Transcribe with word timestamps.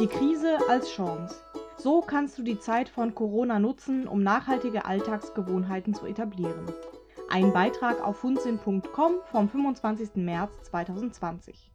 Die 0.00 0.06
Krise 0.06 0.58
als 0.68 0.90
Chance. 0.92 1.42
So 1.76 2.02
kannst 2.02 2.38
du 2.38 2.44
die 2.44 2.60
Zeit 2.60 2.88
von 2.88 3.16
Corona 3.16 3.58
nutzen, 3.58 4.06
um 4.06 4.22
nachhaltige 4.22 4.84
Alltagsgewohnheiten 4.84 5.92
zu 5.92 6.06
etablieren. 6.06 6.66
Ein 7.28 7.52
Beitrag 7.52 8.00
auf 8.00 8.18
funzin.com 8.18 9.14
vom 9.24 9.48
25. 9.48 10.10
März 10.14 10.52
2020. 10.70 11.72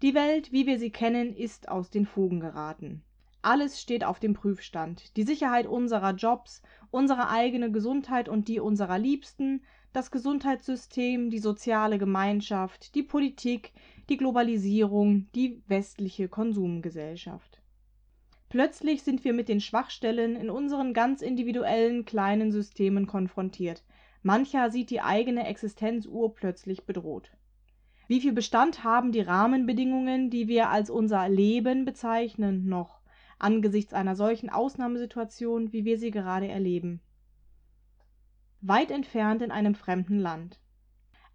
Die 0.00 0.14
Welt, 0.14 0.52
wie 0.52 0.66
wir 0.68 0.78
sie 0.78 0.90
kennen, 0.90 1.34
ist 1.34 1.68
aus 1.68 1.90
den 1.90 2.06
Fugen 2.06 2.38
geraten. 2.38 3.02
Alles 3.42 3.80
steht 3.80 4.04
auf 4.04 4.20
dem 4.20 4.34
Prüfstand. 4.34 5.16
Die 5.16 5.24
Sicherheit 5.24 5.66
unserer 5.66 6.12
Jobs, 6.14 6.62
unsere 6.92 7.30
eigene 7.30 7.72
Gesundheit 7.72 8.28
und 8.28 8.46
die 8.46 8.60
unserer 8.60 8.98
Liebsten, 8.98 9.62
das 9.92 10.12
Gesundheitssystem, 10.12 11.30
die 11.30 11.40
soziale 11.40 11.98
Gemeinschaft, 11.98 12.94
die 12.94 13.02
Politik, 13.02 13.72
die 14.08 14.16
Globalisierung, 14.16 15.28
die 15.34 15.62
westliche 15.66 16.28
Konsumgesellschaft. 16.28 17.60
Plötzlich 18.48 19.02
sind 19.02 19.24
wir 19.24 19.34
mit 19.34 19.48
den 19.48 19.60
Schwachstellen 19.60 20.34
in 20.34 20.48
unseren 20.48 20.94
ganz 20.94 21.20
individuellen 21.20 22.06
kleinen 22.06 22.50
Systemen 22.50 23.06
konfrontiert. 23.06 23.84
Mancher 24.22 24.70
sieht 24.70 24.90
die 24.90 25.02
eigene 25.02 25.46
Existenz 25.46 26.06
urplötzlich 26.06 26.86
bedroht. 26.86 27.30
Wie 28.06 28.22
viel 28.22 28.32
Bestand 28.32 28.84
haben 28.84 29.12
die 29.12 29.20
Rahmenbedingungen, 29.20 30.30
die 30.30 30.48
wir 30.48 30.70
als 30.70 30.88
unser 30.88 31.28
Leben 31.28 31.84
bezeichnen, 31.84 32.66
noch 32.66 33.00
angesichts 33.38 33.92
einer 33.92 34.16
solchen 34.16 34.48
Ausnahmesituation, 34.48 35.72
wie 35.72 35.84
wir 35.84 35.98
sie 35.98 36.10
gerade 36.10 36.48
erleben? 36.48 37.00
Weit 38.62 38.90
entfernt 38.90 39.42
in 39.42 39.50
einem 39.50 39.74
fremden 39.74 40.18
Land. 40.18 40.58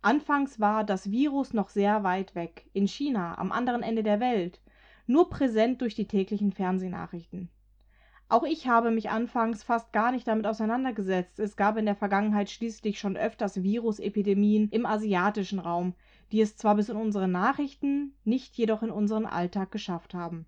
Anfangs 0.03 0.59
war 0.59 0.83
das 0.83 1.11
Virus 1.11 1.53
noch 1.53 1.69
sehr 1.69 2.03
weit 2.03 2.35
weg, 2.35 2.69
in 2.73 2.89
China, 2.89 3.37
am 3.37 3.53
anderen 3.53 3.81
Ende 3.81 4.03
der 4.03 4.19
Welt, 4.19 4.59
nur 5.07 5.29
präsent 5.29 5.79
durch 5.79 5.95
die 5.95 6.09
täglichen 6.09 6.51
Fernsehnachrichten. 6.51 7.47
Auch 8.27 8.43
ich 8.43 8.67
habe 8.67 8.91
mich 8.91 9.09
anfangs 9.09 9.63
fast 9.63 9.93
gar 9.93 10.11
nicht 10.11 10.27
damit 10.27 10.45
auseinandergesetzt. 10.45 11.39
Es 11.39 11.55
gab 11.55 11.77
in 11.77 11.85
der 11.85 11.95
Vergangenheit 11.95 12.49
schließlich 12.49 12.99
schon 12.99 13.15
öfters 13.15 13.63
Virusepidemien 13.63 14.67
im 14.71 14.85
asiatischen 14.85 15.59
Raum, 15.59 15.95
die 16.33 16.41
es 16.41 16.57
zwar 16.57 16.75
bis 16.75 16.89
in 16.89 16.97
unsere 16.97 17.29
Nachrichten, 17.29 18.13
nicht 18.25 18.57
jedoch 18.57 18.83
in 18.83 18.91
unseren 18.91 19.25
Alltag 19.25 19.71
geschafft 19.71 20.13
haben. 20.13 20.45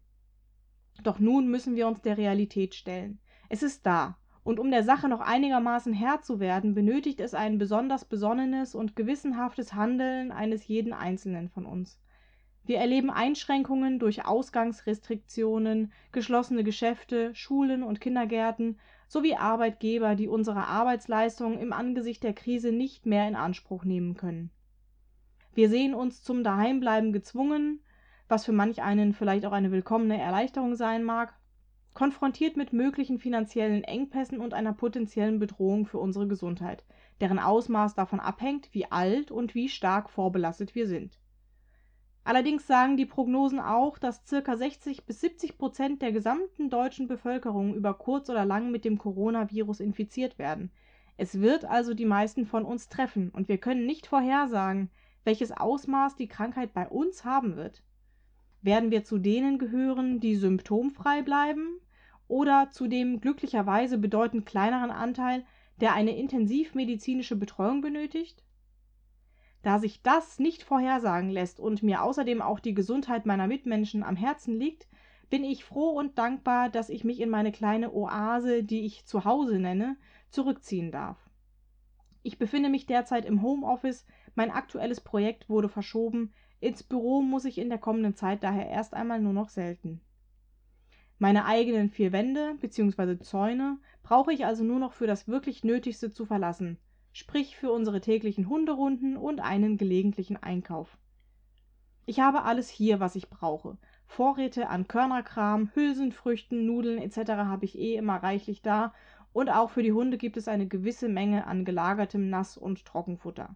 Doch 1.01 1.19
nun 1.19 1.47
müssen 1.47 1.77
wir 1.77 1.87
uns 1.87 2.01
der 2.01 2.17
Realität 2.17 2.75
stellen. 2.75 3.19
Es 3.47 3.63
ist 3.63 3.85
da, 3.85 4.17
und 4.45 4.59
um 4.59 4.69
der 4.69 4.83
Sache 4.83 5.09
noch 5.09 5.21
einigermaßen 5.21 5.91
Herr 5.91 6.21
zu 6.21 6.39
werden, 6.39 6.75
benötigt 6.75 7.19
es 7.19 7.33
ein 7.33 7.57
besonders 7.57 8.05
besonnenes 8.05 8.75
und 8.75 8.95
gewissenhaftes 8.95 9.73
Handeln 9.73 10.31
eines 10.31 10.67
jeden 10.67 10.93
Einzelnen 10.93 11.49
von 11.49 11.65
uns. 11.65 11.99
Wir 12.63 12.77
erleben 12.77 13.09
Einschränkungen 13.09 13.97
durch 13.97 14.23
Ausgangsrestriktionen, 14.23 15.91
geschlossene 16.11 16.63
Geschäfte, 16.63 17.33
Schulen 17.33 17.81
und 17.81 17.99
Kindergärten 17.99 18.77
sowie 19.07 19.33
Arbeitgeber, 19.33 20.13
die 20.13 20.27
unsere 20.27 20.67
Arbeitsleistung 20.67 21.57
im 21.57 21.73
Angesicht 21.73 22.23
der 22.23 22.33
Krise 22.33 22.71
nicht 22.71 23.07
mehr 23.07 23.27
in 23.27 23.35
Anspruch 23.35 23.83
nehmen 23.83 24.15
können. 24.15 24.51
Wir 25.55 25.69
sehen 25.69 25.95
uns 25.95 26.23
zum 26.23 26.43
Daheimbleiben 26.43 27.13
gezwungen, 27.13 27.81
was 28.27 28.45
für 28.45 28.53
manch 28.53 28.83
einen 28.83 29.13
vielleicht 29.13 29.47
auch 29.47 29.53
eine 29.53 29.71
willkommene 29.71 30.21
Erleichterung 30.21 30.75
sein 30.75 31.03
mag, 31.03 31.33
konfrontiert 31.95 32.57
mit 32.57 32.73
möglichen 32.73 33.19
finanziellen 33.19 33.83
Engpässen 33.85 34.39
und 34.41 34.53
einer 34.53 34.73
potenziellen 34.73 35.39
Bedrohung 35.39 35.87
für 35.87 35.97
unsere 35.97 36.27
Gesundheit, 36.27 36.83
deren 37.21 37.39
Ausmaß 37.39 37.95
davon 37.95 38.19
abhängt, 38.19 38.67
wie 38.73 38.91
alt 38.91 39.31
und 39.31 39.55
wie 39.55 39.69
stark 39.69 40.09
vorbelastet 40.09 40.75
wir 40.75 40.87
sind. 40.87 41.17
Allerdings 42.25 42.67
sagen 42.67 42.97
die 42.97 43.05
Prognosen 43.05 43.61
auch, 43.61 43.97
dass 43.97 44.25
ca. 44.25 44.57
60 44.57 45.05
bis 45.05 45.21
70 45.21 45.57
Prozent 45.57 46.01
der 46.01 46.11
gesamten 46.11 46.69
deutschen 46.69 47.07
Bevölkerung 47.07 47.73
über 47.73 47.93
kurz 47.93 48.29
oder 48.29 48.43
lang 48.43 48.71
mit 48.71 48.83
dem 48.83 48.97
Coronavirus 48.97 49.79
infiziert 49.79 50.37
werden. 50.37 50.71
Es 51.15 51.39
wird 51.39 51.63
also 51.63 51.93
die 51.93 52.05
meisten 52.05 52.45
von 52.45 52.65
uns 52.65 52.89
treffen 52.89 53.29
und 53.29 53.47
wir 53.47 53.57
können 53.57 53.85
nicht 53.85 54.07
vorhersagen, 54.07 54.89
welches 55.23 55.53
Ausmaß 55.53 56.17
die 56.17 56.27
Krankheit 56.27 56.73
bei 56.73 56.89
uns 56.89 57.23
haben 57.23 57.55
wird. 57.55 57.83
Werden 58.61 58.91
wir 58.91 59.05
zu 59.05 59.17
denen 59.17 59.59
gehören, 59.59 60.19
die 60.19 60.35
symptomfrei 60.35 61.21
bleiben 61.21 61.79
oder 62.27 62.69
zu 62.71 62.87
dem 62.87 63.21
glücklicherweise 63.21 63.97
bedeutend 63.97 64.45
kleineren 64.45 64.91
Anteil, 64.91 65.45
der 65.81 65.93
eine 65.93 66.15
intensivmedizinische 66.15 67.35
Betreuung 67.35 67.81
benötigt? 67.81 68.43
Da 69.61 69.79
sich 69.79 70.01
das 70.03 70.37
nicht 70.39 70.63
vorhersagen 70.63 71.29
lässt 71.29 71.59
und 71.59 71.81
mir 71.81 72.03
außerdem 72.03 72.41
auch 72.41 72.59
die 72.59 72.75
Gesundheit 72.75 73.25
meiner 73.25 73.47
Mitmenschen 73.47 74.03
am 74.03 74.15
Herzen 74.15 74.59
liegt, 74.59 74.87
bin 75.29 75.43
ich 75.43 75.63
froh 75.63 75.89
und 75.89 76.17
dankbar, 76.17 76.69
dass 76.69 76.89
ich 76.89 77.03
mich 77.03 77.19
in 77.19 77.29
meine 77.29 77.51
kleine 77.51 77.91
Oase, 77.93 78.63
die 78.63 78.85
ich 78.85 79.05
zu 79.05 79.25
Hause 79.25 79.59
nenne, 79.59 79.97
zurückziehen 80.29 80.91
darf. 80.91 81.17
Ich 82.21 82.37
befinde 82.37 82.69
mich 82.69 82.85
derzeit 82.85 83.25
im 83.25 83.41
Homeoffice, 83.41 84.05
mein 84.35 84.51
aktuelles 84.51 85.01
Projekt 85.01 85.49
wurde 85.49 85.69
verschoben, 85.69 86.33
ins 86.59 86.83
Büro 86.83 87.21
muss 87.21 87.45
ich 87.45 87.57
in 87.57 87.69
der 87.69 87.77
kommenden 87.77 88.15
Zeit 88.15 88.43
daher 88.43 88.69
erst 88.69 88.93
einmal 88.93 89.19
nur 89.19 89.33
noch 89.33 89.49
selten. 89.49 90.01
Meine 91.17 91.45
eigenen 91.45 91.89
vier 91.89 92.11
Wände 92.11 92.55
bzw. 92.59 93.19
Zäune 93.19 93.77
brauche 94.03 94.33
ich 94.33 94.45
also 94.45 94.63
nur 94.63 94.79
noch 94.79 94.91
für 94.91 95.07
das 95.07 95.27
wirklich 95.29 95.63
Nötigste 95.63 96.11
zu 96.11 96.25
verlassen, 96.25 96.77
sprich 97.13 97.55
für 97.55 97.71
unsere 97.71 98.01
täglichen 98.01 98.49
Hunderunden 98.49 99.15
und 99.15 99.39
einen 99.39 99.77
gelegentlichen 99.77 100.35
Einkauf. 100.35 100.97
Ich 102.05 102.19
habe 102.19 102.43
alles 102.43 102.69
hier, 102.69 102.99
was 102.99 103.15
ich 103.15 103.29
brauche. 103.29 103.77
Vorräte 104.05 104.67
an 104.69 104.87
Körnerkram, 104.87 105.71
Hülsenfrüchten, 105.73 106.65
Nudeln 106.65 106.97
etc. 106.97 107.31
habe 107.31 107.65
ich 107.65 107.79
eh 107.79 107.95
immer 107.95 108.17
reichlich 108.17 108.61
da 108.61 108.93
und 109.31 109.49
auch 109.49 109.69
für 109.69 109.83
die 109.83 109.93
Hunde 109.93 110.17
gibt 110.17 110.37
es 110.37 110.47
eine 110.47 110.67
gewisse 110.67 111.09
Menge 111.09 111.47
an 111.47 111.65
gelagertem 111.65 112.29
Nass- 112.29 112.57
und 112.57 112.85
Trockenfutter. 112.85 113.55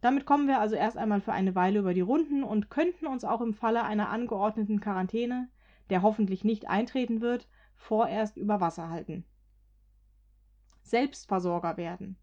Damit 0.00 0.24
kommen 0.24 0.48
wir 0.48 0.60
also 0.60 0.74
erst 0.74 0.96
einmal 0.96 1.20
für 1.20 1.32
eine 1.32 1.54
Weile 1.54 1.80
über 1.80 1.94
die 1.94 2.00
Runden 2.00 2.42
und 2.44 2.70
könnten 2.70 3.06
uns 3.06 3.24
auch 3.24 3.40
im 3.40 3.54
Falle 3.54 3.84
einer 3.84 4.08
angeordneten 4.08 4.80
Quarantäne 4.80 5.48
der 5.92 6.02
hoffentlich 6.02 6.42
nicht 6.42 6.68
eintreten 6.68 7.20
wird, 7.20 7.46
vorerst 7.76 8.38
über 8.38 8.62
Wasser 8.62 8.88
halten. 8.88 9.26
Selbstversorger 10.80 11.76
werden. 11.76 12.16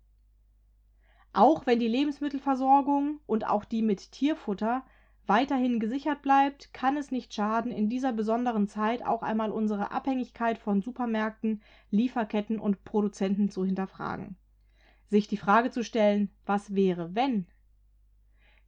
Auch 1.34 1.68
wenn 1.68 1.80
die 1.80 1.88
Lebensmittelversorgung 1.88 3.20
und 3.28 3.48
auch 3.48 3.64
die 3.64 3.84
mit 3.84 4.12
Tierfutter 4.12 4.84
weiterhin 5.28 5.80
gesichert 5.80 6.24
bleibt, 6.24 6.74
kann 6.74 6.98
es 6.98 7.12
nicht 7.12 7.32
schaden, 7.32 7.72
in 7.72 7.90
dieser 7.90 8.12
besonderen 8.12 8.68
Zeit 8.68 9.06
auch 9.06 9.22
einmal 9.22 9.52
unsere 9.52 9.92
Abhängigkeit 9.92 10.58
von 10.58 10.82
Supermärkten, 10.82 11.62
Lieferketten 11.92 12.60
und 12.60 12.84
Produzenten 12.84 13.50
zu 13.50 13.64
hinterfragen. 13.64 14.36
Sich 15.10 15.28
die 15.28 15.38
Frage 15.38 15.70
zu 15.70 15.84
stellen, 15.84 16.32
was 16.48 16.74
wäre, 16.74 17.14
wenn? 17.14 17.46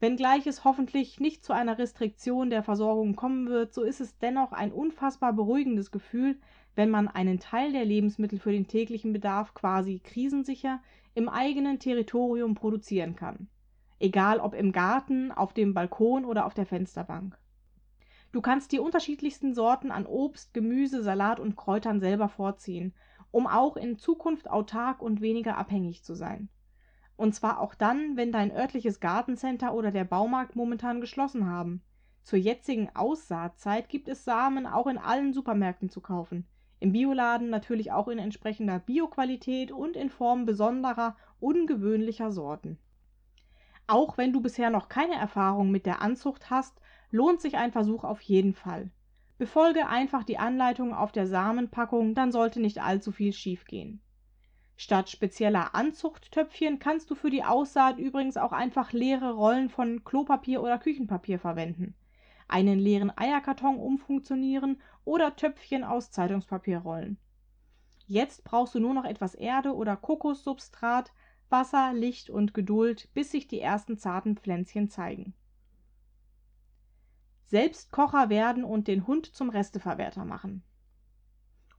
Wenngleich 0.01 0.47
es 0.47 0.63
hoffentlich 0.63 1.19
nicht 1.19 1.45
zu 1.45 1.53
einer 1.53 1.78
Restriktion 1.78 2.50
der 2.50 2.63
Versorgung 2.63 3.16
kommen 3.16 3.47
wird, 3.47 3.72
so 3.72 3.84
ist 3.84 4.01
es 4.01 4.17
dennoch 4.17 4.51
ein 4.51 4.72
unfassbar 4.72 5.31
beruhigendes 5.31 5.91
Gefühl, 5.91 6.39
wenn 6.73 6.89
man 6.89 7.07
einen 7.07 7.39
Teil 7.39 7.72
der 7.72 7.85
Lebensmittel 7.85 8.39
für 8.39 8.51
den 8.51 8.66
täglichen 8.66 9.13
Bedarf 9.13 9.53
quasi 9.53 10.00
krisensicher 10.00 10.81
im 11.13 11.29
eigenen 11.29 11.78
Territorium 11.78 12.56
produzieren 12.56 13.16
kann. 13.16 13.47
Egal 14.00 14.39
ob 14.39 14.56
im 14.56 14.72
Garten, 14.72 15.31
auf 15.31 15.53
dem 15.53 15.75
Balkon 15.75 16.25
oder 16.25 16.47
auf 16.47 16.56
der 16.56 16.66
Fensterbank. 16.66 17.38
Du 18.31 18.41
kannst 18.41 18.72
die 18.72 18.79
unterschiedlichsten 18.79 19.53
Sorten 19.53 19.91
an 19.91 20.07
Obst, 20.07 20.56
Gemüse, 20.56 21.03
Salat 21.03 21.39
und 21.39 21.56
Kräutern 21.56 22.00
selber 22.00 22.28
vorziehen, 22.28 22.95
um 23.29 23.45
auch 23.45 23.78
in 23.78 23.97
Zukunft 23.97 24.50
autark 24.50 25.00
und 25.00 25.22
weniger 25.22 25.57
abhängig 25.57 26.03
zu 26.03 26.16
sein. 26.16 26.50
Und 27.21 27.35
zwar 27.35 27.59
auch 27.59 27.75
dann, 27.75 28.17
wenn 28.17 28.31
dein 28.31 28.51
örtliches 28.51 28.99
Gartencenter 28.99 29.75
oder 29.75 29.91
der 29.91 30.05
Baumarkt 30.05 30.55
momentan 30.55 31.01
geschlossen 31.01 31.45
haben. 31.45 31.83
Zur 32.23 32.39
jetzigen 32.39 32.89
Aussaatzeit 32.95 33.89
gibt 33.89 34.07
es 34.07 34.25
Samen 34.25 34.65
auch 34.65 34.88
in 34.88 34.97
allen 34.97 35.31
Supermärkten 35.31 35.91
zu 35.91 36.01
kaufen. 36.01 36.47
Im 36.79 36.94
Bioladen 36.94 37.51
natürlich 37.51 37.91
auch 37.91 38.07
in 38.07 38.18
entsprechender 38.18 38.79
Bioqualität 38.79 39.71
und 39.71 39.95
in 39.95 40.09
Form 40.09 40.47
besonderer, 40.47 41.15
ungewöhnlicher 41.39 42.31
Sorten. 42.31 42.79
Auch 43.85 44.17
wenn 44.17 44.33
du 44.33 44.41
bisher 44.41 44.71
noch 44.71 44.89
keine 44.89 45.13
Erfahrung 45.13 45.69
mit 45.69 45.85
der 45.85 46.01
Anzucht 46.01 46.50
hast, 46.50 46.81
lohnt 47.12 47.39
sich 47.39 47.56
ein 47.56 47.71
Versuch 47.71 48.03
auf 48.03 48.21
jeden 48.21 48.56
Fall. 48.56 48.89
Befolge 49.38 49.88
einfach 49.88 50.24
die 50.24 50.39
Anleitung 50.39 50.91
auf 50.91 51.12
der 51.12 51.27
Samenpackung, 51.27 52.15
dann 52.15 52.31
sollte 52.31 52.59
nicht 52.59 52.81
allzu 52.81 53.12
viel 53.12 53.31
schiefgehen. 53.31 54.01
Statt 54.83 55.12
spezieller 55.12 55.75
Anzuchttöpfchen 55.75 56.80
kannst 56.80 57.12
du 57.12 57.13
für 57.13 57.30
die 57.30 57.44
Aussaat 57.44 58.00
übrigens 58.00 58.36
auch 58.36 58.51
einfach 58.51 58.94
leere 58.94 59.33
Rollen 59.33 59.69
von 59.69 60.04
Klopapier 60.04 60.63
oder 60.63 60.80
Küchenpapier 60.80 61.38
verwenden, 61.38 61.94
einen 62.48 62.80
leeren 62.80 63.16
Eierkarton 63.16 63.78
umfunktionieren 63.78 64.81
oder 65.06 65.36
Töpfchen 65.36 65.83
aus 65.83 66.10
Zeitungspapierrollen. 66.10 67.19
Jetzt 68.07 68.44
brauchst 68.44 68.74
du 68.74 68.80
nur 68.80 68.95
noch 68.95 69.06
etwas 69.06 69.36
Erde 69.36 69.75
oder 69.75 69.95
Kokossubstrat, 69.95 71.13
Wasser, 71.50 71.94
Licht 71.94 72.31
und 72.31 72.56
Geduld, 72.56 73.07
bis 73.13 73.30
sich 73.30 73.48
die 73.48 73.62
ersten 73.62 74.00
zarten 74.00 74.36
Pflänzchen 74.36 74.89
zeigen. 74.89 75.36
selbst 77.45 77.92
Kocher 77.92 78.30
werden 78.30 78.63
und 78.63 78.88
den 78.88 79.06
Hund 79.06 79.27
zum 79.27 79.51
Resteverwerter 79.51 80.25
machen. 80.25 80.63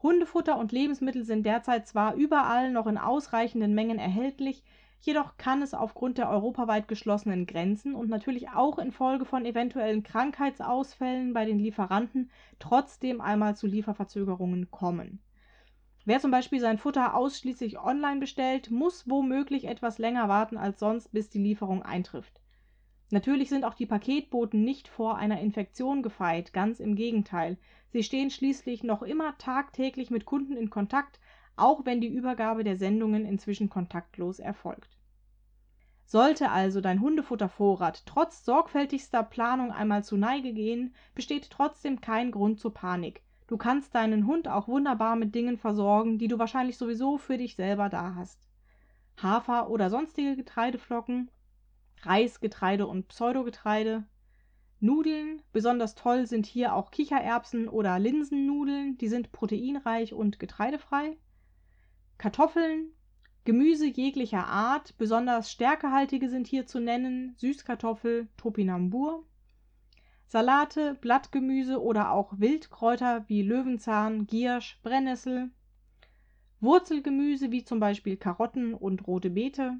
Hundefutter 0.02 0.58
und 0.58 0.72
Lebensmittel 0.72 1.24
sind 1.24 1.46
derzeit 1.46 1.86
zwar 1.86 2.14
überall 2.14 2.72
noch 2.72 2.86
in 2.86 2.98
ausreichenden 2.98 3.74
Mengen 3.74 3.98
erhältlich, 3.98 4.64
jedoch 5.00 5.36
kann 5.36 5.62
es 5.62 5.74
aufgrund 5.74 6.18
der 6.18 6.28
europaweit 6.28 6.88
geschlossenen 6.88 7.46
Grenzen 7.46 7.94
und 7.94 8.08
natürlich 8.08 8.50
auch 8.50 8.78
infolge 8.78 9.24
von 9.24 9.44
eventuellen 9.44 10.02
Krankheitsausfällen 10.02 11.32
bei 11.32 11.44
den 11.44 11.58
Lieferanten 11.58 12.30
trotzdem 12.58 13.20
einmal 13.20 13.56
zu 13.56 13.66
Lieferverzögerungen 13.66 14.70
kommen. 14.70 15.20
Wer 16.04 16.18
zum 16.18 16.32
Beispiel 16.32 16.58
sein 16.58 16.78
Futter 16.78 17.14
ausschließlich 17.14 17.78
online 17.78 18.18
bestellt, 18.18 18.72
muss 18.72 19.08
womöglich 19.08 19.66
etwas 19.66 19.98
länger 19.98 20.28
warten 20.28 20.56
als 20.56 20.80
sonst, 20.80 21.12
bis 21.12 21.30
die 21.30 21.42
Lieferung 21.42 21.82
eintrifft. 21.82 22.40
Natürlich 23.10 23.50
sind 23.50 23.64
auch 23.64 23.74
die 23.74 23.86
Paketboten 23.86 24.64
nicht 24.64 24.88
vor 24.88 25.16
einer 25.16 25.40
Infektion 25.40 26.02
gefeit, 26.02 26.52
ganz 26.52 26.80
im 26.80 26.96
Gegenteil. 26.96 27.56
Sie 27.92 28.02
stehen 28.02 28.30
schließlich 28.30 28.82
noch 28.84 29.02
immer 29.02 29.36
tagtäglich 29.36 30.10
mit 30.10 30.24
Kunden 30.24 30.56
in 30.56 30.70
Kontakt, 30.70 31.20
auch 31.56 31.84
wenn 31.84 32.00
die 32.00 32.08
Übergabe 32.08 32.64
der 32.64 32.78
Sendungen 32.78 33.26
inzwischen 33.26 33.68
kontaktlos 33.68 34.38
erfolgt. 34.38 34.96
Sollte 36.06 36.50
also 36.50 36.80
dein 36.80 37.02
Hundefuttervorrat 37.02 38.06
trotz 38.06 38.46
sorgfältigster 38.46 39.22
Planung 39.22 39.72
einmal 39.72 40.04
zu 40.04 40.16
Neige 40.16 40.54
gehen, 40.54 40.94
besteht 41.14 41.50
trotzdem 41.50 42.00
kein 42.00 42.30
Grund 42.30 42.58
zur 42.58 42.72
Panik. 42.72 43.22
Du 43.46 43.58
kannst 43.58 43.94
deinen 43.94 44.26
Hund 44.26 44.48
auch 44.48 44.68
wunderbar 44.68 45.14
mit 45.14 45.34
Dingen 45.34 45.58
versorgen, 45.58 46.18
die 46.18 46.28
du 46.28 46.38
wahrscheinlich 46.38 46.78
sowieso 46.78 47.18
für 47.18 47.36
dich 47.36 47.56
selber 47.56 47.90
da 47.90 48.14
hast. 48.14 48.48
Hafer 49.22 49.68
oder 49.68 49.90
sonstige 49.90 50.34
Getreideflocken, 50.34 51.30
Reis, 52.00 52.40
Getreide 52.40 52.86
und 52.86 53.08
Pseudogetreide, 53.08 54.04
Nudeln, 54.82 55.42
besonders 55.52 55.94
toll 55.94 56.26
sind 56.26 56.44
hier 56.44 56.74
auch 56.74 56.90
Kichererbsen 56.90 57.68
oder 57.68 58.00
Linsennudeln, 58.00 58.98
die 58.98 59.06
sind 59.06 59.30
proteinreich 59.30 60.12
und 60.12 60.40
getreidefrei. 60.40 61.16
Kartoffeln, 62.18 62.88
Gemüse 63.44 63.86
jeglicher 63.86 64.44
Art, 64.44 64.98
besonders 64.98 65.52
stärkehaltige 65.52 66.28
sind 66.28 66.48
hier 66.48 66.66
zu 66.66 66.80
nennen 66.80 67.34
Süßkartoffel, 67.36 68.26
Topinambur. 68.36 69.24
Salate, 70.26 70.96
Blattgemüse 71.00 71.80
oder 71.80 72.10
auch 72.10 72.40
Wildkräuter 72.40 73.24
wie 73.28 73.42
Löwenzahn, 73.42 74.26
Giersch, 74.26 74.80
Brennnessel. 74.82 75.50
Wurzelgemüse 76.60 77.52
wie 77.52 77.64
zum 77.64 77.78
Beispiel 77.78 78.16
Karotten 78.16 78.74
und 78.74 79.06
rote 79.06 79.30
Beete. 79.30 79.78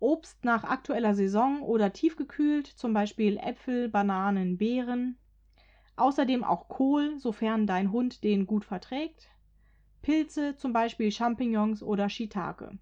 Obst 0.00 0.44
nach 0.44 0.64
aktueller 0.64 1.14
Saison 1.14 1.62
oder 1.62 1.92
tiefgekühlt, 1.92 2.66
zum 2.66 2.94
Beispiel 2.94 3.36
Äpfel, 3.36 3.88
Bananen, 3.88 4.56
Beeren. 4.56 5.18
Außerdem 5.96 6.42
auch 6.42 6.68
Kohl, 6.68 7.18
sofern 7.18 7.66
dein 7.66 7.92
Hund 7.92 8.24
den 8.24 8.46
gut 8.46 8.64
verträgt. 8.64 9.28
Pilze, 10.00 10.56
zum 10.56 10.72
Beispiel 10.72 11.12
Champignons 11.12 11.82
oder 11.82 12.08
Shiitake. 12.08 12.78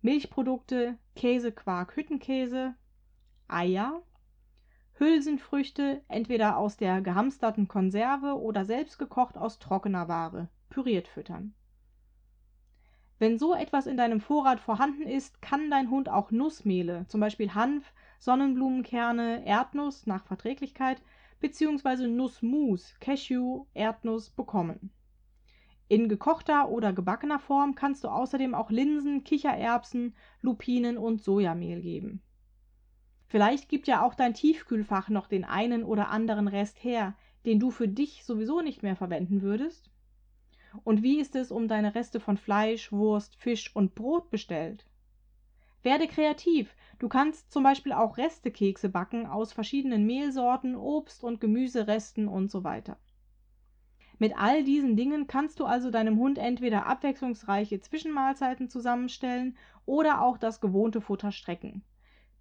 Milchprodukte, 0.00 0.98
Käse, 1.14 1.52
Quark, 1.52 1.94
Hüttenkäse. 1.94 2.74
Eier. 3.46 4.02
Hülsenfrüchte, 4.94 6.02
entweder 6.08 6.56
aus 6.56 6.76
der 6.76 7.00
gehamsterten 7.00 7.68
Konserve 7.68 8.40
oder 8.40 8.64
selbst 8.64 8.98
gekocht 8.98 9.38
aus 9.38 9.60
trockener 9.60 10.08
Ware, 10.08 10.48
püriert 10.70 11.06
füttern. 11.06 11.54
Wenn 13.22 13.38
so 13.38 13.54
etwas 13.54 13.86
in 13.86 13.96
deinem 13.96 14.20
Vorrat 14.20 14.58
vorhanden 14.58 15.02
ist, 15.06 15.40
kann 15.40 15.70
dein 15.70 15.90
Hund 15.90 16.08
auch 16.08 16.32
Nussmehle, 16.32 17.06
zum 17.06 17.20
Beispiel 17.20 17.54
Hanf, 17.54 17.92
Sonnenblumenkerne, 18.18 19.46
Erdnuss 19.46 20.08
nach 20.08 20.24
Verträglichkeit 20.26 21.00
bzw. 21.38 22.08
Nussmus, 22.08 22.96
Cashew, 22.98 23.66
Erdnuss 23.74 24.30
bekommen. 24.30 24.90
In 25.86 26.08
gekochter 26.08 26.68
oder 26.68 26.92
gebackener 26.92 27.38
Form 27.38 27.76
kannst 27.76 28.02
du 28.02 28.08
außerdem 28.08 28.56
auch 28.56 28.72
Linsen, 28.72 29.22
Kichererbsen, 29.22 30.16
Lupinen 30.40 30.98
und 30.98 31.22
Sojamehl 31.22 31.80
geben. 31.80 32.22
Vielleicht 33.28 33.68
gibt 33.68 33.86
ja 33.86 34.04
auch 34.04 34.16
dein 34.16 34.34
Tiefkühlfach 34.34 35.10
noch 35.10 35.28
den 35.28 35.44
einen 35.44 35.84
oder 35.84 36.08
anderen 36.08 36.48
Rest 36.48 36.82
her, 36.82 37.14
den 37.46 37.60
du 37.60 37.70
für 37.70 37.86
dich 37.86 38.24
sowieso 38.24 38.62
nicht 38.62 38.82
mehr 38.82 38.96
verwenden 38.96 39.42
würdest. 39.42 39.91
Und 40.84 41.02
wie 41.02 41.20
ist 41.20 41.36
es 41.36 41.50
um 41.50 41.68
deine 41.68 41.94
Reste 41.94 42.20
von 42.20 42.36
Fleisch, 42.36 42.92
Wurst, 42.92 43.36
Fisch 43.36 43.74
und 43.74 43.94
Brot 43.94 44.30
bestellt? 44.30 44.86
Werde 45.82 46.06
kreativ. 46.06 46.74
Du 46.98 47.08
kannst 47.08 47.50
zum 47.50 47.64
Beispiel 47.64 47.92
auch 47.92 48.16
Restekekse 48.16 48.88
backen 48.88 49.26
aus 49.26 49.52
verschiedenen 49.52 50.06
Mehlsorten, 50.06 50.76
Obst- 50.76 51.24
und 51.24 51.40
Gemüseresten 51.40 52.28
und 52.28 52.50
so 52.50 52.62
weiter. 52.62 52.96
Mit 54.18 54.38
all 54.38 54.62
diesen 54.62 54.96
Dingen 54.96 55.26
kannst 55.26 55.58
du 55.58 55.64
also 55.64 55.90
deinem 55.90 56.16
Hund 56.18 56.38
entweder 56.38 56.86
abwechslungsreiche 56.86 57.80
Zwischenmahlzeiten 57.80 58.68
zusammenstellen 58.68 59.56
oder 59.84 60.22
auch 60.22 60.38
das 60.38 60.60
gewohnte 60.60 61.00
Futter 61.00 61.32
strecken. 61.32 61.82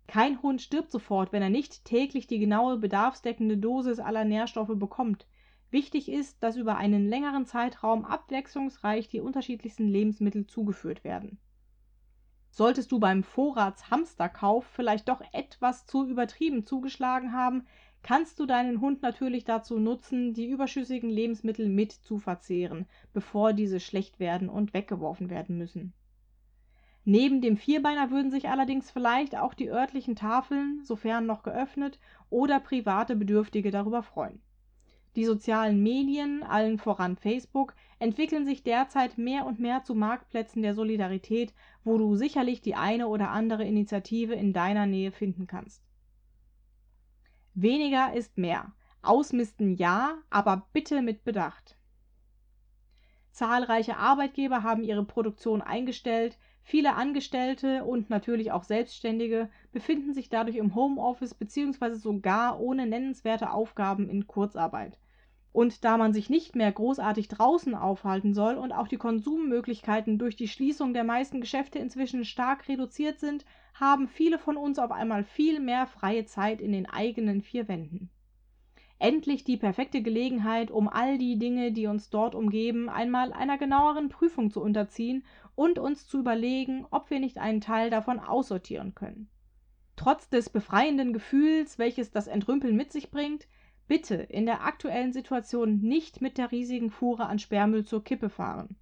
Kein 0.05 0.41
Hund 0.43 0.61
stirbt 0.61 0.91
sofort, 0.91 1.31
wenn 1.31 1.41
er 1.41 1.49
nicht 1.49 1.83
täglich 1.85 2.27
die 2.27 2.37
genaue 2.37 2.77
bedarfsdeckende 2.77 3.57
Dosis 3.57 3.99
aller 3.99 4.25
Nährstoffe 4.25 4.75
bekommt. 4.75 5.25
Wichtig 5.71 6.09
ist, 6.09 6.43
dass 6.43 6.57
über 6.57 6.75
einen 6.75 7.07
längeren 7.07 7.45
Zeitraum 7.45 8.03
abwechslungsreich 8.03 9.07
die 9.07 9.21
unterschiedlichsten 9.21 9.87
Lebensmittel 9.87 10.45
zugeführt 10.45 11.05
werden. 11.05 11.39
Solltest 12.49 12.91
du 12.91 12.99
beim 12.99 13.23
Vorratshamsterkauf 13.23 14.65
vielleicht 14.65 15.07
doch 15.07 15.21
etwas 15.31 15.85
zu 15.85 16.05
übertrieben 16.05 16.65
zugeschlagen 16.65 17.31
haben, 17.31 17.65
kannst 18.03 18.39
du 18.39 18.45
deinen 18.45 18.81
Hund 18.81 19.01
natürlich 19.01 19.45
dazu 19.45 19.79
nutzen, 19.79 20.33
die 20.33 20.49
überschüssigen 20.49 21.09
Lebensmittel 21.09 21.69
mit 21.69 21.93
zu 21.93 22.19
verzehren, 22.19 22.85
bevor 23.13 23.53
diese 23.53 23.79
schlecht 23.79 24.19
werden 24.19 24.49
und 24.49 24.73
weggeworfen 24.73 25.29
werden 25.29 25.57
müssen. 25.57 25.93
Neben 27.05 27.39
dem 27.39 27.55
Vierbeiner 27.55 28.11
würden 28.11 28.29
sich 28.29 28.49
allerdings 28.49 28.91
vielleicht 28.91 29.37
auch 29.37 29.53
die 29.53 29.71
örtlichen 29.71 30.17
Tafeln, 30.17 30.81
sofern 30.83 31.25
noch 31.25 31.43
geöffnet, 31.43 31.99
oder 32.29 32.59
private 32.59 33.15
Bedürftige 33.15 33.71
darüber 33.71 34.03
freuen. 34.03 34.41
Die 35.15 35.25
sozialen 35.25 35.83
Medien, 35.83 36.41
allen 36.43 36.77
voran 36.77 37.17
Facebook, 37.17 37.75
entwickeln 37.99 38.45
sich 38.45 38.63
derzeit 38.63 39.17
mehr 39.17 39.45
und 39.45 39.59
mehr 39.59 39.83
zu 39.83 39.93
Marktplätzen 39.93 40.61
der 40.61 40.73
Solidarität, 40.73 41.53
wo 41.83 41.97
du 41.97 42.15
sicherlich 42.15 42.61
die 42.61 42.75
eine 42.75 43.07
oder 43.07 43.29
andere 43.29 43.65
Initiative 43.65 44.33
in 44.33 44.53
deiner 44.53 44.85
Nähe 44.85 45.11
finden 45.11 45.47
kannst. 45.47 45.83
Weniger 47.53 48.13
ist 48.13 48.37
mehr. 48.37 48.71
Ausmisten 49.01 49.75
ja, 49.75 50.15
aber 50.29 50.67
bitte 50.71 51.01
mit 51.01 51.25
Bedacht. 51.25 51.77
Zahlreiche 53.31 53.97
Arbeitgeber 53.97 54.63
haben 54.63 54.83
ihre 54.83 55.03
Produktion 55.05 55.61
eingestellt, 55.61 56.37
viele 56.63 56.95
Angestellte 56.95 57.83
und 57.83 58.09
natürlich 58.09 58.51
auch 58.51 58.63
Selbstständige 58.63 59.49
befinden 59.71 60.13
sich 60.13 60.29
dadurch 60.29 60.57
im 60.57 60.75
Homeoffice 60.75 61.33
bzw. 61.33 61.95
sogar 61.95 62.59
ohne 62.59 62.85
nennenswerte 62.85 63.51
Aufgaben 63.51 64.09
in 64.09 64.27
Kurzarbeit. 64.27 64.99
Und 65.53 65.83
da 65.83 65.97
man 65.97 66.13
sich 66.13 66.29
nicht 66.29 66.55
mehr 66.55 66.71
großartig 66.71 67.27
draußen 67.27 67.75
aufhalten 67.75 68.33
soll 68.33 68.55
und 68.55 68.71
auch 68.71 68.87
die 68.87 68.97
Konsummöglichkeiten 68.97 70.17
durch 70.17 70.35
die 70.35 70.47
Schließung 70.47 70.93
der 70.93 71.03
meisten 71.03 71.41
Geschäfte 71.41 71.79
inzwischen 71.79 72.23
stark 72.23 72.67
reduziert 72.69 73.19
sind, 73.19 73.45
haben 73.73 74.07
viele 74.07 74.39
von 74.39 74.55
uns 74.55 74.79
auf 74.79 74.91
einmal 74.91 75.23
viel 75.23 75.59
mehr 75.59 75.87
freie 75.87 76.25
Zeit 76.25 76.61
in 76.61 76.71
den 76.71 76.89
eigenen 76.89 77.41
vier 77.41 77.67
Wänden. 77.67 78.09
Endlich 79.01 79.43
die 79.43 79.57
perfekte 79.57 80.03
Gelegenheit, 80.03 80.69
um 80.69 80.87
all 80.87 81.17
die 81.17 81.39
Dinge, 81.39 81.71
die 81.71 81.87
uns 81.87 82.11
dort 82.11 82.35
umgeben, 82.35 82.87
einmal 82.87 83.33
einer 83.33 83.57
genaueren 83.57 84.09
Prüfung 84.09 84.51
zu 84.51 84.61
unterziehen 84.61 85.25
und 85.55 85.79
uns 85.79 86.05
zu 86.05 86.19
überlegen, 86.19 86.85
ob 86.91 87.09
wir 87.09 87.19
nicht 87.19 87.39
einen 87.39 87.61
Teil 87.61 87.89
davon 87.89 88.19
aussortieren 88.19 88.93
können. 88.93 89.27
Trotz 89.95 90.29
des 90.29 90.49
befreienden 90.49 91.13
Gefühls, 91.13 91.79
welches 91.79 92.11
das 92.11 92.27
Entrümpeln 92.27 92.75
mit 92.75 92.91
sich 92.91 93.09
bringt, 93.09 93.47
Bitte 93.91 94.15
in 94.15 94.45
der 94.45 94.63
aktuellen 94.63 95.11
Situation 95.11 95.81
nicht 95.81 96.21
mit 96.21 96.37
der 96.37 96.53
riesigen 96.53 96.91
Fuhre 96.91 97.25
an 97.25 97.39
Sperrmüll 97.39 97.83
zur 97.83 98.05
Kippe 98.05 98.29
fahren. 98.29 98.77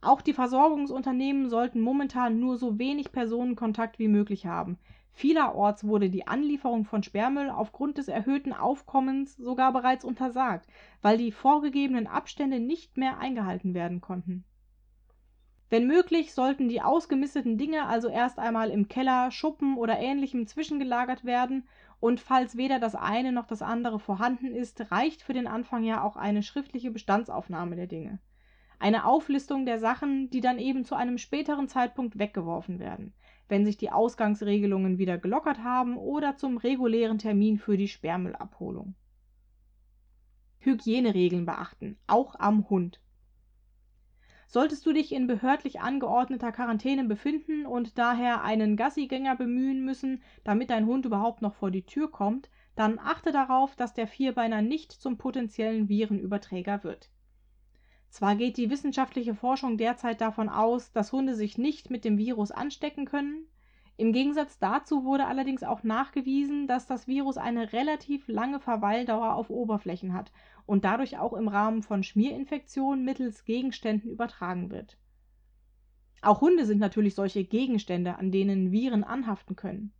Auch 0.00 0.22
die 0.22 0.34
Versorgungsunternehmen 0.34 1.48
sollten 1.48 1.80
momentan 1.80 2.38
nur 2.38 2.56
so 2.56 2.78
wenig 2.78 3.10
Personenkontakt 3.10 3.98
wie 3.98 4.06
möglich 4.06 4.46
haben. 4.46 4.78
Vielerorts 5.10 5.82
wurde 5.82 6.10
die 6.10 6.28
Anlieferung 6.28 6.84
von 6.84 7.02
Sperrmüll 7.02 7.50
aufgrund 7.50 7.98
des 7.98 8.06
erhöhten 8.06 8.52
Aufkommens 8.52 9.34
sogar 9.36 9.72
bereits 9.72 10.04
untersagt, 10.04 10.68
weil 11.02 11.18
die 11.18 11.32
vorgegebenen 11.32 12.06
Abstände 12.06 12.60
nicht 12.60 12.96
mehr 12.96 13.18
eingehalten 13.18 13.74
werden 13.74 14.00
konnten. 14.00 14.44
Wenn 15.70 15.88
möglich, 15.88 16.32
sollten 16.32 16.68
die 16.68 16.82
ausgemisteten 16.82 17.58
Dinge 17.58 17.86
also 17.86 18.06
erst 18.06 18.38
einmal 18.38 18.70
im 18.70 18.86
Keller, 18.86 19.32
Schuppen 19.32 19.76
oder 19.76 19.98
ähnlichem 19.98 20.46
zwischengelagert 20.46 21.24
werden 21.24 21.66
und 22.00 22.20
falls 22.20 22.56
weder 22.56 22.78
das 22.78 22.94
eine 22.94 23.32
noch 23.32 23.46
das 23.46 23.62
andere 23.62 23.98
vorhanden 23.98 24.54
ist, 24.54 24.90
reicht 24.92 25.22
für 25.22 25.32
den 25.32 25.46
Anfang 25.46 25.82
ja 25.82 26.02
auch 26.02 26.16
eine 26.16 26.42
schriftliche 26.42 26.90
Bestandsaufnahme 26.90 27.76
der 27.76 27.86
Dinge. 27.86 28.18
Eine 28.78 29.06
Auflistung 29.06 29.64
der 29.64 29.78
Sachen, 29.78 30.28
die 30.28 30.40
dann 30.40 30.58
eben 30.58 30.84
zu 30.84 30.94
einem 30.94 31.16
späteren 31.16 31.68
Zeitpunkt 31.68 32.18
weggeworfen 32.18 32.78
werden, 32.78 33.14
wenn 33.48 33.64
sich 33.64 33.78
die 33.78 33.90
Ausgangsregelungen 33.90 34.98
wieder 34.98 35.16
gelockert 35.16 35.60
haben 35.60 35.96
oder 35.96 36.36
zum 36.36 36.58
regulären 36.58 37.18
Termin 37.18 37.58
für 37.58 37.78
die 37.78 37.88
Sperrmüllabholung. 37.88 38.94
Hygieneregeln 40.58 41.46
beachten, 41.46 41.96
auch 42.06 42.34
am 42.38 42.68
Hund. 42.68 43.00
Solltest 44.48 44.86
du 44.86 44.92
dich 44.92 45.12
in 45.12 45.26
behördlich 45.26 45.80
angeordneter 45.80 46.52
Quarantäne 46.52 47.04
befinden 47.04 47.66
und 47.66 47.98
daher 47.98 48.42
einen 48.42 48.76
Gassigänger 48.76 49.34
bemühen 49.36 49.84
müssen, 49.84 50.22
damit 50.44 50.70
dein 50.70 50.86
Hund 50.86 51.04
überhaupt 51.04 51.42
noch 51.42 51.54
vor 51.54 51.70
die 51.70 51.84
Tür 51.84 52.10
kommt, 52.10 52.48
dann 52.76 52.98
achte 52.98 53.32
darauf, 53.32 53.74
dass 53.74 53.94
der 53.94 54.06
Vierbeiner 54.06 54.62
nicht 54.62 54.92
zum 54.92 55.18
potenziellen 55.18 55.88
Virenüberträger 55.88 56.84
wird. 56.84 57.10
Zwar 58.08 58.36
geht 58.36 58.56
die 58.56 58.70
wissenschaftliche 58.70 59.34
Forschung 59.34 59.78
derzeit 59.78 60.20
davon 60.20 60.48
aus, 60.48 60.92
dass 60.92 61.12
Hunde 61.12 61.34
sich 61.34 61.58
nicht 61.58 61.90
mit 61.90 62.04
dem 62.04 62.16
Virus 62.16 62.52
anstecken 62.52 63.04
können, 63.04 63.48
im 63.98 64.12
Gegensatz 64.12 64.58
dazu 64.58 65.04
wurde 65.04 65.26
allerdings 65.26 65.62
auch 65.62 65.82
nachgewiesen, 65.82 66.66
dass 66.66 66.86
das 66.86 67.06
Virus 67.06 67.38
eine 67.38 67.72
relativ 67.72 68.28
lange 68.28 68.60
Verweildauer 68.60 69.34
auf 69.34 69.48
Oberflächen 69.48 70.12
hat 70.12 70.32
und 70.66 70.84
dadurch 70.84 71.18
auch 71.18 71.32
im 71.32 71.48
Rahmen 71.48 71.82
von 71.82 72.02
Schmierinfektionen 72.02 73.04
mittels 73.04 73.44
Gegenständen 73.46 74.10
übertragen 74.10 74.70
wird. 74.70 74.98
Auch 76.20 76.42
Hunde 76.42 76.66
sind 76.66 76.78
natürlich 76.78 77.14
solche 77.14 77.44
Gegenstände, 77.44 78.16
an 78.16 78.32
denen 78.32 78.70
Viren 78.70 79.02
anhaften 79.02 79.56
können. 79.56 79.92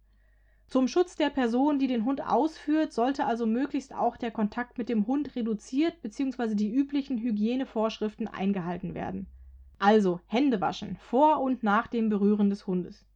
Zum 0.67 0.89
Schutz 0.89 1.17
der 1.17 1.31
Person, 1.31 1.79
die 1.79 1.87
den 1.87 2.05
Hund 2.05 2.27
ausführt, 2.27 2.93
sollte 2.93 3.25
also 3.25 3.47
möglichst 3.47 3.95
auch 3.95 4.17
der 4.17 4.33
Kontakt 4.33 4.77
mit 4.77 4.89
dem 4.89 5.07
Hund 5.07 5.37
reduziert 5.37 6.03
bzw. 6.03 6.55
die 6.55 6.71
üblichen 6.71 7.19
Hygienevorschriften 7.19 8.29
eingehalten 8.29 8.95
werden. 8.95 9.27
Also 9.79 10.21
Hände 10.27 10.61
waschen 10.61 10.97
vor 10.97 11.41
und 11.41 11.63
nach 11.63 11.87
dem 11.87 12.09
Berühren 12.09 12.51
des 12.51 12.67
Hundes. 12.67 13.07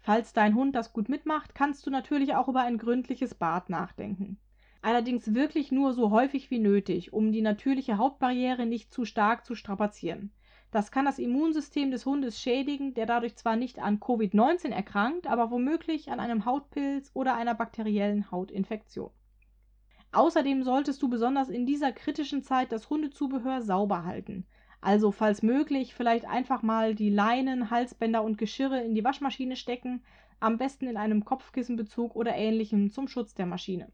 Falls 0.00 0.32
dein 0.32 0.54
Hund 0.54 0.74
das 0.74 0.92
gut 0.92 1.08
mitmacht, 1.08 1.54
kannst 1.54 1.86
du 1.86 1.90
natürlich 1.90 2.34
auch 2.34 2.48
über 2.48 2.60
ein 2.60 2.78
gründliches 2.78 3.34
Bad 3.34 3.70
nachdenken 3.70 4.38
allerdings 4.82 5.34
wirklich 5.34 5.72
nur 5.72 5.92
so 5.92 6.10
häufig 6.10 6.50
wie 6.50 6.58
nötig, 6.58 7.12
um 7.12 7.32
die 7.32 7.42
natürliche 7.42 7.98
Hautbarriere 7.98 8.66
nicht 8.66 8.92
zu 8.92 9.04
stark 9.04 9.44
zu 9.44 9.54
strapazieren. 9.54 10.32
Das 10.70 10.92
kann 10.92 11.04
das 11.04 11.18
Immunsystem 11.18 11.90
des 11.90 12.06
Hundes 12.06 12.40
schädigen, 12.40 12.94
der 12.94 13.04
dadurch 13.04 13.36
zwar 13.36 13.56
nicht 13.56 13.80
an 13.80 13.98
Covid-19 13.98 14.68
erkrankt, 14.70 15.26
aber 15.26 15.50
womöglich 15.50 16.10
an 16.10 16.20
einem 16.20 16.44
Hautpilz 16.44 17.10
oder 17.12 17.34
einer 17.34 17.54
bakteriellen 17.54 18.30
Hautinfektion. 18.30 19.10
Außerdem 20.12 20.62
solltest 20.62 21.02
du 21.02 21.08
besonders 21.08 21.48
in 21.48 21.66
dieser 21.66 21.92
kritischen 21.92 22.42
Zeit 22.42 22.72
das 22.72 22.88
Hundezubehör 22.88 23.62
sauber 23.62 24.04
halten. 24.04 24.46
Also 24.80 25.12
falls 25.12 25.42
möglich 25.42 25.94
vielleicht 25.94 26.24
einfach 26.24 26.62
mal 26.62 26.94
die 26.94 27.10
Leinen, 27.10 27.70
Halsbänder 27.70 28.22
und 28.22 28.38
Geschirre 28.38 28.82
in 28.82 28.94
die 28.94 29.04
Waschmaschine 29.04 29.56
stecken, 29.56 30.02
am 30.40 30.56
besten 30.56 30.86
in 30.86 30.96
einem 30.96 31.24
Kopfkissenbezug 31.24 32.16
oder 32.16 32.34
ähnlichem 32.34 32.90
zum 32.90 33.06
Schutz 33.06 33.34
der 33.34 33.46
Maschine. 33.46 33.92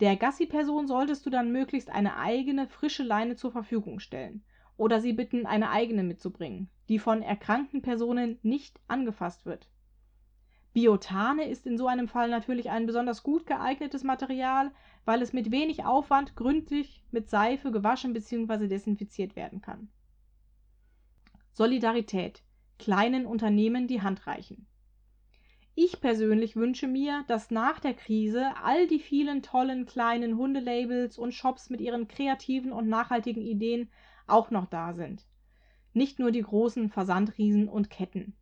Der 0.00 0.16
Gassi-Person 0.16 0.86
solltest 0.86 1.24
du 1.26 1.30
dann 1.30 1.52
möglichst 1.52 1.90
eine 1.90 2.16
eigene, 2.16 2.66
frische 2.66 3.02
Leine 3.02 3.36
zur 3.36 3.52
Verfügung 3.52 4.00
stellen 4.00 4.42
oder 4.76 5.00
sie 5.00 5.12
bitten, 5.12 5.46
eine 5.46 5.70
eigene 5.70 6.02
mitzubringen, 6.02 6.70
die 6.88 6.98
von 6.98 7.22
erkrankten 7.22 7.82
Personen 7.82 8.38
nicht 8.42 8.80
angefasst 8.88 9.44
wird. 9.44 9.68
Biotane 10.72 11.48
ist 11.48 11.66
in 11.66 11.76
so 11.76 11.88
einem 11.88 12.06
Fall 12.06 12.30
natürlich 12.30 12.70
ein 12.70 12.86
besonders 12.86 13.22
gut 13.22 13.46
geeignetes 13.46 14.04
Material, 14.04 14.70
weil 15.04 15.20
es 15.20 15.32
mit 15.32 15.50
wenig 15.50 15.84
Aufwand 15.84 16.36
gründlich 16.36 17.02
mit 17.10 17.28
Seife 17.28 17.72
gewaschen 17.72 18.12
bzw. 18.12 18.68
desinfiziert 18.68 19.34
werden 19.34 19.60
kann. 19.60 19.88
Solidarität. 21.52 22.42
Kleinen 22.78 23.26
Unternehmen 23.26 23.88
die 23.88 24.00
Hand 24.00 24.26
reichen. 24.26 24.66
Ich 25.74 26.00
persönlich 26.00 26.56
wünsche 26.56 26.86
mir, 26.86 27.24
dass 27.26 27.50
nach 27.50 27.80
der 27.80 27.94
Krise 27.94 28.52
all 28.62 28.86
die 28.86 28.98
vielen 28.98 29.42
tollen 29.42 29.86
kleinen 29.86 30.36
Hundelabels 30.36 31.18
und 31.18 31.32
Shops 31.32 31.70
mit 31.70 31.80
ihren 31.80 32.06
kreativen 32.06 32.72
und 32.72 32.88
nachhaltigen 32.88 33.42
Ideen 33.42 33.90
auch 34.26 34.50
noch 34.50 34.66
da 34.66 34.94
sind. 34.94 35.26
Nicht 35.92 36.18
nur 36.18 36.30
die 36.30 36.42
großen 36.42 36.90
Versandriesen 36.90 37.68
und 37.68 37.90
Ketten. 37.90 38.34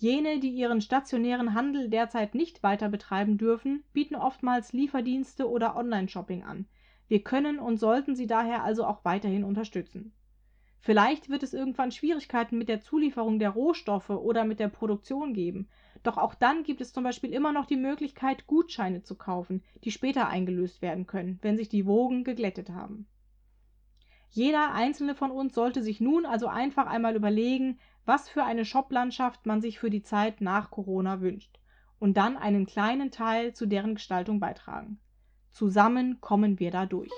Jene, 0.00 0.38
die 0.38 0.50
ihren 0.50 0.80
stationären 0.80 1.54
Handel 1.54 1.90
derzeit 1.90 2.36
nicht 2.36 2.62
weiter 2.62 2.88
betreiben 2.88 3.36
dürfen, 3.36 3.82
bieten 3.92 4.14
oftmals 4.14 4.72
Lieferdienste 4.72 5.50
oder 5.50 5.74
Online-Shopping 5.74 6.44
an. 6.44 6.66
Wir 7.08 7.24
können 7.24 7.58
und 7.58 7.78
sollten 7.78 8.14
sie 8.14 8.28
daher 8.28 8.62
also 8.62 8.84
auch 8.84 9.04
weiterhin 9.04 9.42
unterstützen. 9.42 10.12
Vielleicht 10.78 11.28
wird 11.28 11.42
es 11.42 11.52
irgendwann 11.52 11.90
Schwierigkeiten 11.90 12.58
mit 12.58 12.68
der 12.68 12.80
Zulieferung 12.80 13.40
der 13.40 13.50
Rohstoffe 13.50 14.10
oder 14.10 14.44
mit 14.44 14.60
der 14.60 14.68
Produktion 14.68 15.34
geben, 15.34 15.68
doch 16.04 16.16
auch 16.16 16.36
dann 16.36 16.62
gibt 16.62 16.80
es 16.80 16.92
zum 16.92 17.02
Beispiel 17.02 17.32
immer 17.32 17.52
noch 17.52 17.66
die 17.66 17.76
Möglichkeit, 17.76 18.46
Gutscheine 18.46 19.02
zu 19.02 19.16
kaufen, 19.16 19.64
die 19.82 19.90
später 19.90 20.28
eingelöst 20.28 20.80
werden 20.80 21.08
können, 21.08 21.40
wenn 21.42 21.56
sich 21.56 21.68
die 21.68 21.86
Wogen 21.86 22.22
geglättet 22.22 22.70
haben. 22.70 23.08
Jeder 24.30 24.72
einzelne 24.74 25.16
von 25.16 25.32
uns 25.32 25.54
sollte 25.54 25.82
sich 25.82 26.00
nun 26.00 26.24
also 26.24 26.46
einfach 26.46 26.86
einmal 26.86 27.16
überlegen, 27.16 27.80
was 28.08 28.30
für 28.30 28.42
eine 28.42 28.64
Shoplandschaft 28.64 29.44
man 29.44 29.60
sich 29.60 29.78
für 29.78 29.90
die 29.90 30.02
Zeit 30.02 30.40
nach 30.40 30.70
Corona 30.70 31.20
wünscht 31.20 31.60
und 31.98 32.16
dann 32.16 32.38
einen 32.38 32.64
kleinen 32.64 33.10
Teil 33.10 33.52
zu 33.52 33.66
deren 33.66 33.96
Gestaltung 33.96 34.40
beitragen. 34.40 34.98
Zusammen 35.50 36.18
kommen 36.22 36.58
wir 36.58 36.70
da 36.70 36.86
durch. 36.86 37.12